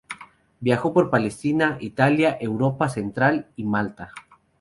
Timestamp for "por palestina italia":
0.93-2.35